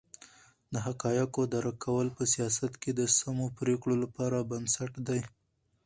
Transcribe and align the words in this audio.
د 0.73 0.75
حقایقو 0.85 1.41
درک 1.53 1.75
کول 1.85 2.07
په 2.17 2.23
سیاست 2.33 2.71
کې 2.81 2.91
د 2.95 3.01
سمو 3.17 3.45
پرېکړو 3.59 3.95
لپاره 4.03 4.47
بنسټ 4.49 4.91
دی. 5.07 5.21